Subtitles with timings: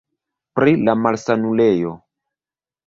[0.59, 1.95] Pri la malsanulejo.